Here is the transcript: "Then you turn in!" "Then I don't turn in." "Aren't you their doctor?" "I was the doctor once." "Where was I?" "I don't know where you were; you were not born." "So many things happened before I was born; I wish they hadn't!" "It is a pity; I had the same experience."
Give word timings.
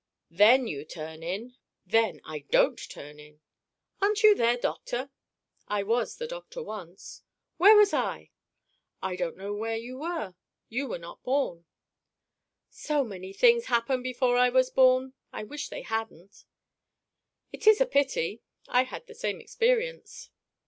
"Then 0.31 0.65
you 0.65 0.83
turn 0.83 1.21
in!" 1.21 1.53
"Then 1.85 2.21
I 2.25 2.39
don't 2.49 2.79
turn 2.89 3.19
in." 3.19 3.39
"Aren't 4.01 4.23
you 4.23 4.33
their 4.33 4.57
doctor?" 4.57 5.11
"I 5.67 5.83
was 5.83 6.15
the 6.17 6.25
doctor 6.25 6.63
once." 6.63 7.21
"Where 7.57 7.75
was 7.77 7.93
I?" 7.93 8.31
"I 9.03 9.15
don't 9.15 9.37
know 9.37 9.53
where 9.53 9.75
you 9.77 9.99
were; 9.99 10.33
you 10.69 10.87
were 10.87 10.97
not 10.97 11.21
born." 11.21 11.65
"So 12.71 13.03
many 13.03 13.31
things 13.31 13.65
happened 13.65 14.01
before 14.01 14.37
I 14.37 14.49
was 14.49 14.71
born; 14.71 15.13
I 15.31 15.43
wish 15.43 15.69
they 15.69 15.83
hadn't!" 15.83 16.45
"It 17.51 17.67
is 17.67 17.79
a 17.79 17.85
pity; 17.85 18.41
I 18.67 18.85
had 18.85 19.05
the 19.05 19.13
same 19.13 19.39
experience." 19.39 20.31